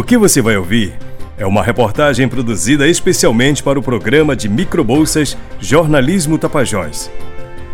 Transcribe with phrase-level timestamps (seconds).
[0.00, 0.94] O que você vai ouvir
[1.36, 7.10] é uma reportagem produzida especialmente para o programa de microbolsas Jornalismo Tapajós.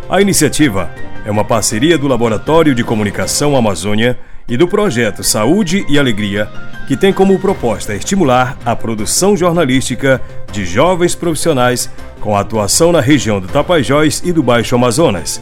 [0.09, 0.91] A iniciativa
[1.25, 6.49] é uma parceria do Laboratório de Comunicação Amazônia e do projeto Saúde e Alegria,
[6.85, 10.21] que tem como proposta estimular a produção jornalística
[10.51, 11.89] de jovens profissionais
[12.19, 15.41] com atuação na região do Tapajós e do Baixo Amazonas.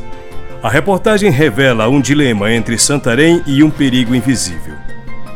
[0.61, 4.75] A reportagem revela um dilema entre Santarém e um perigo invisível.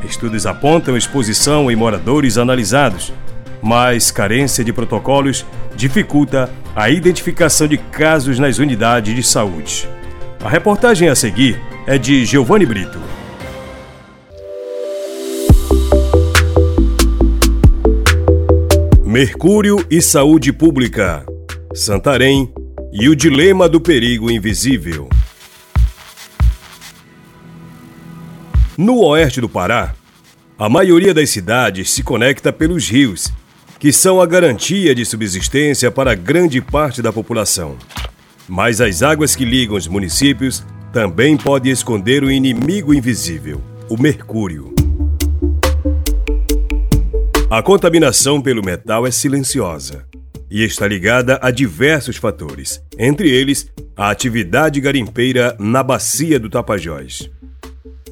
[0.09, 3.13] Estudos apontam exposição em moradores analisados,
[3.61, 5.45] mas carência de protocolos
[5.75, 9.87] dificulta a identificação de casos nas unidades de saúde.
[10.43, 12.99] A reportagem a seguir é de Giovanni Brito.
[19.05, 21.23] Mercúrio e saúde pública.
[21.73, 22.51] Santarém
[22.91, 25.07] e o dilema do perigo invisível.
[28.75, 29.93] No oeste do Pará,
[30.59, 33.31] a maioria das cidades se conecta pelos rios,
[33.79, 37.77] que são a garantia de subsistência para grande parte da população.
[38.45, 44.75] Mas as águas que ligam os municípios também podem esconder o inimigo invisível, o mercúrio.
[47.49, 50.05] A contaminação pelo metal é silenciosa
[50.51, 57.29] e está ligada a diversos fatores, entre eles a atividade garimpeira na bacia do Tapajós.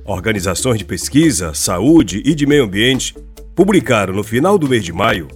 [0.07, 3.13] Organizações de pesquisa, saúde e de meio ambiente
[3.53, 5.27] publicaram no final do mês de maio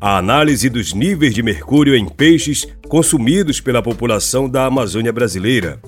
[0.00, 5.80] a análise dos níveis de mercúrio em peixes consumidos pela população da Amazônia brasileira,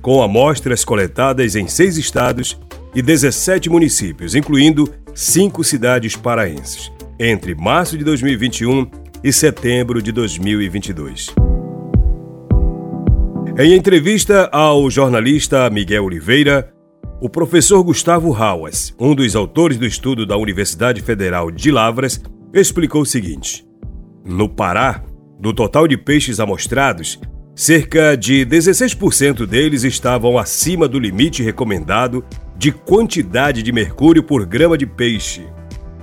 [0.00, 2.58] com amostras coletadas em seis estados
[2.94, 8.90] e 17 municípios, incluindo cinco cidades paraenses entre março de 2021
[9.22, 11.34] e setembro de 2022.
[13.58, 16.73] Em entrevista ao jornalista Miguel Oliveira,
[17.24, 22.20] o professor Gustavo Rauas, um dos autores do estudo da Universidade Federal de Lavras,
[22.52, 23.64] explicou o seguinte:
[24.22, 25.02] No Pará,
[25.40, 27.18] do total de peixes amostrados,
[27.54, 32.22] cerca de 16% deles estavam acima do limite recomendado
[32.58, 35.46] de quantidade de mercúrio por grama de peixe.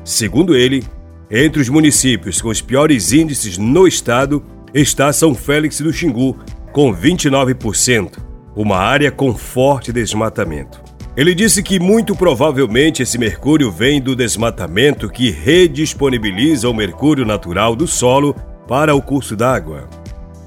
[0.03, 0.83] Segundo ele,
[1.29, 4.43] entre os municípios com os piores índices no estado
[4.73, 6.39] está São Félix do Xingu,
[6.71, 8.17] com 29%,
[8.55, 10.89] uma área com forte desmatamento.
[11.15, 17.75] Ele disse que muito provavelmente esse mercúrio vem do desmatamento que redisponibiliza o mercúrio natural
[17.75, 18.33] do solo
[18.65, 19.89] para o curso d'água.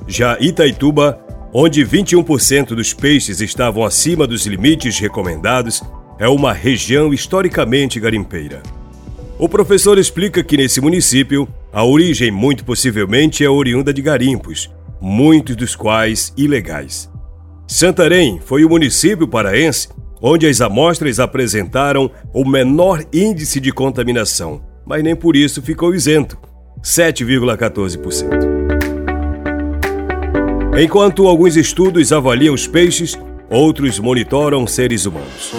[0.09, 1.21] Já Itaituba,
[1.53, 5.83] onde 21% dos peixes estavam acima dos limites recomendados,
[6.19, 8.63] é uma região historicamente garimpeira.
[9.39, 15.57] O professor explica que nesse município, a origem muito possivelmente é oriunda de garimpos, muitos
[15.57, 17.11] dos quais ilegais.
[17.67, 19.89] Santarém foi o município paraense
[20.27, 26.39] onde as amostras apresentaram o menor índice de contaminação, mas nem por isso ficou isento
[26.83, 28.55] 7,14%.
[30.83, 33.19] Enquanto alguns estudos avaliam os peixes,
[33.51, 35.53] outros monitoram seres humanos.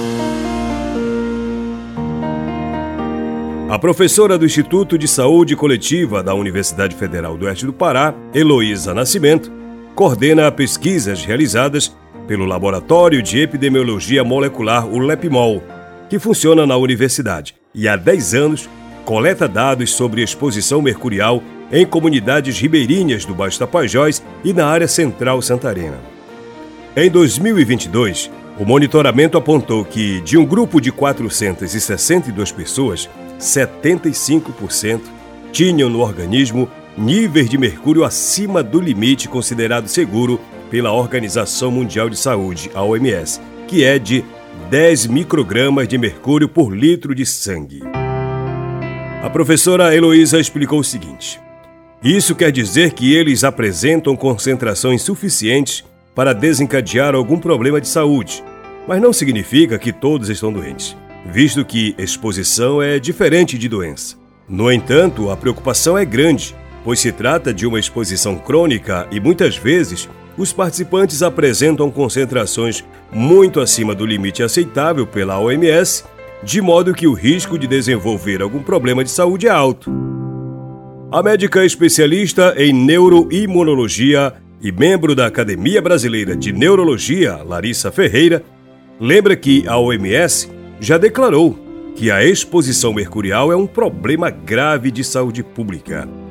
[3.69, 8.95] A professora do Instituto de Saúde Coletiva da Universidade Federal do Oeste do Pará, Heloísa
[8.95, 9.51] Nascimento,
[9.93, 11.95] coordena pesquisas realizadas
[12.27, 15.63] pelo Laboratório de Epidemiologia Molecular, o LEPMOL,
[16.09, 18.69] que funciona na universidade e há 10 anos
[19.05, 21.41] coleta dados sobre exposição mercurial
[21.71, 25.99] em comunidades ribeirinhas do Baixo Tapajós e na área central santarena.
[26.95, 33.09] Em 2022, o monitoramento apontou que, de um grupo de 462 pessoas,
[33.39, 35.01] 75%
[35.51, 42.17] tinham no organismo níveis de mercúrio acima do limite considerado seguro pela Organização Mundial de
[42.17, 44.23] Saúde, a OMS, que é de
[44.69, 47.81] 10 microgramas de mercúrio por litro de sangue.
[49.23, 51.39] A professora Heloísa explicou o seguinte:
[52.03, 55.83] Isso quer dizer que eles apresentam concentrações suficientes
[56.13, 58.43] para desencadear algum problema de saúde,
[58.87, 60.95] mas não significa que todos estão doentes
[61.25, 64.15] visto que exposição é diferente de doença.
[64.47, 69.57] No entanto, a preocupação é grande, pois se trata de uma exposição crônica e muitas
[69.57, 76.03] vezes os participantes apresentam concentrações muito acima do limite aceitável pela OMS,
[76.43, 79.91] de modo que o risco de desenvolver algum problema de saúde é alto.
[81.11, 88.43] A médica especialista em neuroimunologia e membro da Academia Brasileira de Neurologia, Larissa Ferreira,
[88.99, 90.49] lembra que a OMS
[90.79, 91.57] já declarou
[91.95, 96.24] que a exposição mercurial é um problema grave de saúde pública.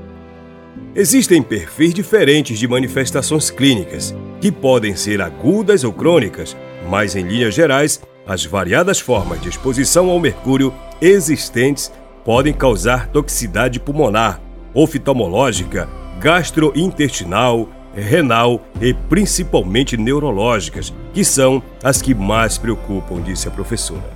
[0.97, 6.57] Existem perfis diferentes de manifestações clínicas, que podem ser agudas ou crônicas,
[6.89, 11.93] mas em linhas gerais, as variadas formas de exposição ao mercúrio existentes
[12.25, 14.41] podem causar toxicidade pulmonar,
[14.73, 15.89] oftalmológica,
[16.21, 24.15] gastrointestinal, renal e principalmente neurológicas, que são as que mais preocupam, disse a professora.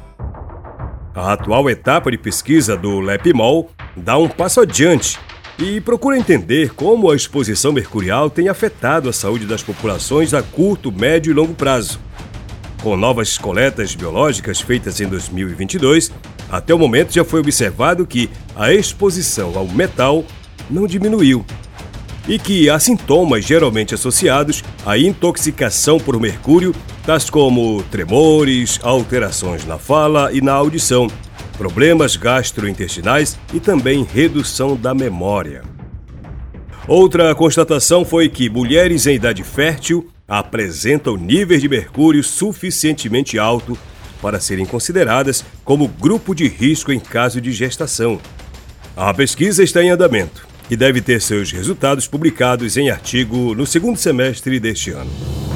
[1.13, 5.19] A atual etapa de pesquisa do LEPMOL dá um passo adiante
[5.59, 10.93] e procura entender como a exposição mercurial tem afetado a saúde das populações a curto,
[10.93, 11.99] médio e longo prazo.
[12.83, 16.13] Com novas coletas biológicas feitas em 2022,
[16.49, 20.25] até o momento já foi observado que a exposição ao metal
[20.71, 21.45] não diminuiu
[22.29, 26.75] e que há sintomas geralmente associados à intoxicação por mercúrio,
[27.05, 31.09] tais como tremores, alterações na fala e na audição,
[31.59, 35.63] problemas gastrointestinais e também redução da memória.
[36.87, 43.77] Outra constatação foi que mulheres em idade fértil apresentam níveis de mercúrio suficientemente alto
[44.23, 48.21] para serem consideradas como grupo de risco em caso de gestação.
[48.97, 53.97] A pesquisa está em andamento e deve ter seus resultados publicados em artigo no segundo
[53.97, 55.48] semestre deste ano.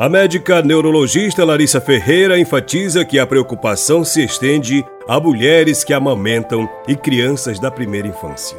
[0.00, 6.66] A médica neurologista Larissa Ferreira enfatiza que a preocupação se estende a mulheres que amamentam
[6.88, 8.56] e crianças da primeira infância.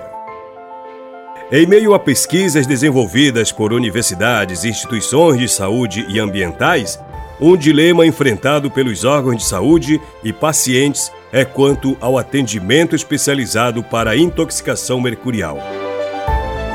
[1.52, 7.00] Em meio a pesquisas desenvolvidas por universidades, instituições de saúde e ambientais,
[7.42, 14.16] um dilema enfrentado pelos órgãos de saúde e pacientes é quanto ao atendimento especializado para
[14.16, 15.58] intoxicação mercurial.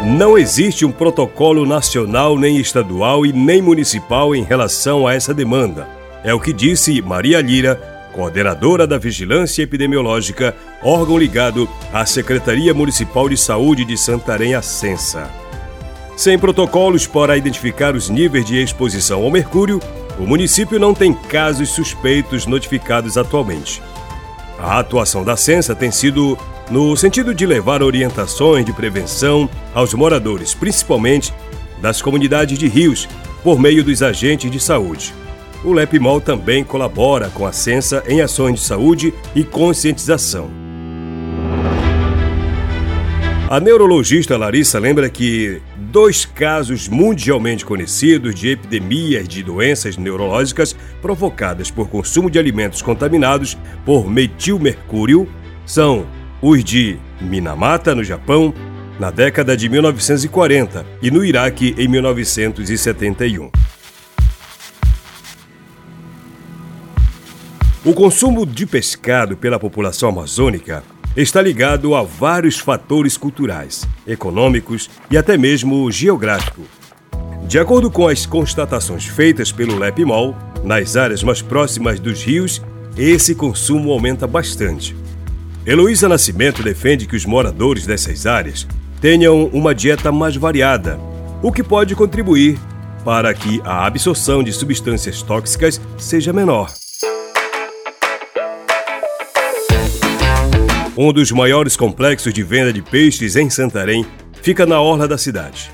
[0.04, 5.88] Não existe um protocolo nacional, nem estadual e nem municipal em relação a essa demanda.
[6.22, 7.74] É o que disse Maria Lira,
[8.12, 15.30] coordenadora da Vigilância Epidemiológica, órgão ligado à Secretaria Municipal de Saúde de Santarém, a Sensa.
[16.16, 19.80] Sem protocolos para identificar os níveis de exposição ao mercúrio,
[20.18, 23.82] o município não tem casos suspeitos notificados atualmente.
[24.58, 26.38] A atuação da Sensa tem sido
[26.70, 31.32] no sentido de levar orientações de prevenção aos moradores, principalmente
[31.80, 33.08] das comunidades de rios,
[33.42, 35.14] por meio dos agentes de saúde.
[35.64, 40.50] O LEPMOL também colabora com a Sensa em ações de saúde e conscientização.
[43.48, 51.70] A neurologista Larissa lembra que dois casos mundialmente conhecidos de epidemias de doenças neurológicas provocadas
[51.70, 55.28] por consumo de alimentos contaminados por metilmercúrio
[55.64, 56.06] são
[56.48, 58.54] os de Minamata, no Japão,
[59.00, 63.50] na década de 1940 e no Iraque em 1971.
[67.84, 70.84] O consumo de pescado pela população amazônica
[71.16, 76.62] está ligado a vários fatores culturais, econômicos e até mesmo geográfico.
[77.48, 82.62] De acordo com as constatações feitas pelo LEPMOL, nas áreas mais próximas dos rios,
[82.96, 84.94] esse consumo aumenta bastante.
[85.66, 88.68] Heloísa Nascimento defende que os moradores dessas áreas
[89.00, 90.96] tenham uma dieta mais variada,
[91.42, 92.56] o que pode contribuir
[93.04, 96.72] para que a absorção de substâncias tóxicas seja menor.
[100.96, 104.06] Um dos maiores complexos de venda de peixes em Santarém
[104.40, 105.72] fica na orla da cidade.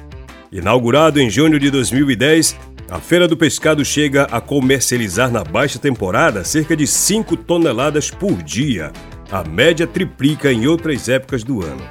[0.50, 2.56] Inaugurado em junho de 2010,
[2.90, 8.42] a Feira do Pescado chega a comercializar na baixa temporada cerca de 5 toneladas por
[8.42, 8.90] dia,
[9.32, 11.82] a média triplica em outras épocas do ano.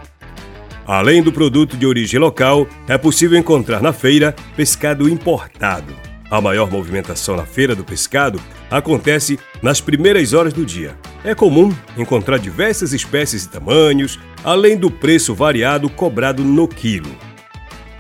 [0.86, 5.92] Além do produto de origem local, é possível encontrar na feira pescado importado.
[6.30, 10.96] A maior movimentação na feira do pescado acontece nas primeiras horas do dia.
[11.24, 17.14] É comum encontrar diversas espécies e tamanhos, além do preço variado cobrado no quilo.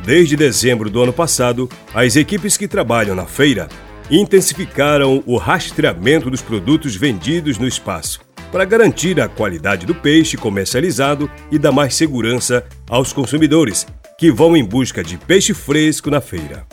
[0.03, 3.67] Desde dezembro do ano passado, as equipes que trabalham na feira
[4.09, 11.29] intensificaram o rastreamento dos produtos vendidos no espaço para garantir a qualidade do peixe comercializado
[11.51, 16.65] e dar mais segurança aos consumidores, que vão em busca de peixe fresco na feira.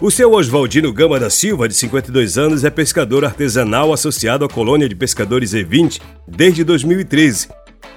[0.00, 4.88] O seu Oswaldino Gama da Silva, de 52 anos, é pescador artesanal associado à colônia
[4.88, 7.48] de pescadores E20 desde 2013.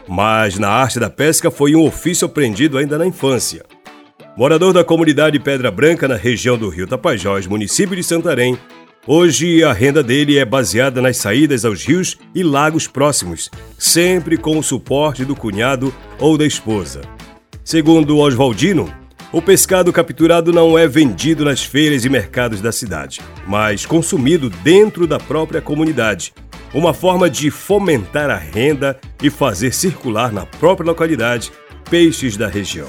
[0.06, 3.64] Mas na arte da pesca foi um ofício aprendido ainda na infância.
[4.36, 8.58] Morador da comunidade Pedra Branca, na região do Rio Tapajós, município de Santarém,
[9.06, 14.58] Hoje a renda dele é baseada nas saídas aos rios e lagos próximos, sempre com
[14.58, 17.02] o suporte do cunhado ou da esposa.
[17.66, 18.90] Segundo Oswaldino,
[19.30, 25.06] o pescado capturado não é vendido nas feiras e mercados da cidade, mas consumido dentro
[25.06, 26.34] da própria comunidade.
[26.74, 31.52] Uma forma de fomentar a renda e fazer circular na própria localidade
[31.90, 32.88] peixes da região.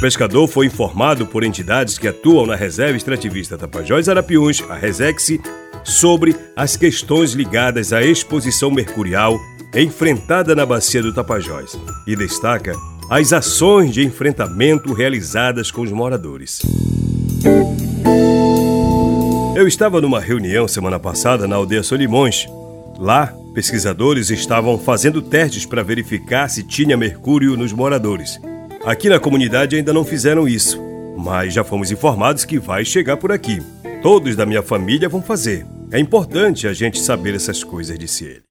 [0.00, 5.38] Pescador foi informado por entidades que atuam na Reserva Extrativista Tapajós Arapiuns, a Resex,
[5.84, 9.38] sobre as questões ligadas à exposição mercurial
[9.74, 12.72] enfrentada na bacia do Tapajós e destaca
[13.10, 16.62] as ações de enfrentamento realizadas com os moradores.
[19.54, 22.48] Eu estava numa reunião semana passada na aldeia Solimões.
[22.98, 28.40] Lá, pesquisadores estavam fazendo testes para verificar se tinha mercúrio nos moradores.
[28.84, 30.80] Aqui na comunidade ainda não fizeram isso,
[31.18, 33.62] mas já fomos informados que vai chegar por aqui.
[34.02, 35.66] Todos da minha família vão fazer.
[35.92, 38.42] É importante a gente saber essas coisas, disse ele.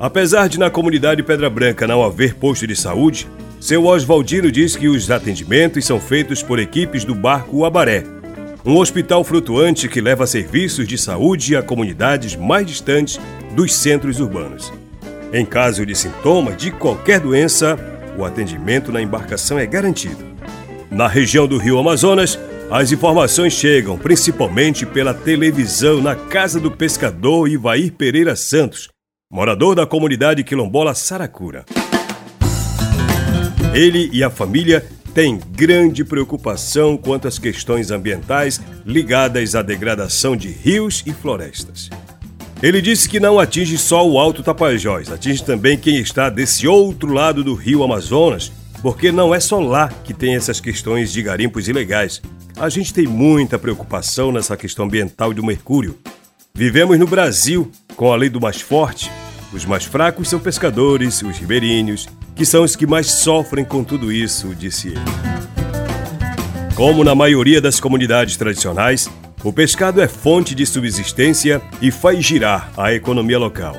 [0.00, 3.28] Apesar de na comunidade Pedra Branca não haver posto de saúde,
[3.60, 8.04] seu Oswaldino diz que os atendimentos são feitos por equipes do barco Abaré,
[8.64, 13.20] um hospital flutuante que leva serviços de saúde a comunidades mais distantes
[13.54, 14.72] dos centros urbanos.
[15.32, 17.78] Em caso de sintoma de qualquer doença,
[18.18, 20.24] o atendimento na embarcação é garantido.
[20.90, 22.36] Na região do Rio Amazonas,
[22.68, 28.88] as informações chegam principalmente pela televisão na casa do pescador Ivair Pereira Santos,
[29.30, 31.64] morador da comunidade quilombola Saracura.
[33.72, 34.84] Ele e a família
[35.14, 41.88] têm grande preocupação quanto às questões ambientais ligadas à degradação de rios e florestas.
[42.62, 47.10] Ele disse que não atinge só o Alto Tapajós, atinge também quem está desse outro
[47.10, 48.52] lado do rio Amazonas,
[48.82, 52.20] porque não é só lá que tem essas questões de garimpos ilegais.
[52.58, 55.96] A gente tem muita preocupação nessa questão ambiental do mercúrio.
[56.54, 59.10] Vivemos no Brasil com a lei do mais forte.
[59.54, 64.12] Os mais fracos são pescadores, os ribeirinhos, que são os que mais sofrem com tudo
[64.12, 65.00] isso, disse ele.
[66.74, 69.08] Como na maioria das comunidades tradicionais,
[69.42, 73.74] o pescado é fonte de subsistência e faz girar a economia local.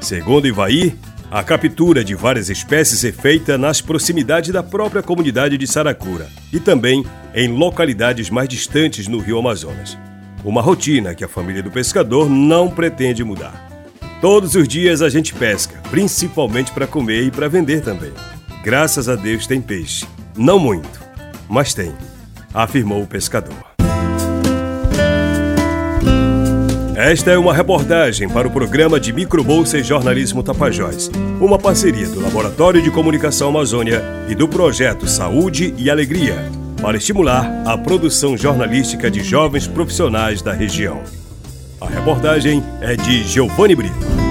[0.00, 0.94] Segundo Ivaí,
[1.30, 6.58] a captura de várias espécies é feita nas proximidades da própria comunidade de Saracura e
[6.58, 9.98] também em localidades mais distantes no rio Amazonas.
[10.42, 13.68] Uma rotina que a família do pescador não pretende mudar.
[14.20, 18.12] Todos os dias a gente pesca, principalmente para comer e para vender também.
[18.62, 20.06] Graças a Deus tem peixe.
[20.36, 21.00] Não muito,
[21.48, 21.92] mas tem,
[22.54, 23.73] afirmou o pescador.
[26.96, 31.10] Esta é uma reportagem para o programa de Microbolsa e Jornalismo Tapajós,
[31.40, 36.48] uma parceria do Laboratório de Comunicação Amazônia e do projeto Saúde e Alegria,
[36.80, 41.02] para estimular a produção jornalística de jovens profissionais da região.
[41.80, 44.23] A reportagem é de Giovanni Brito.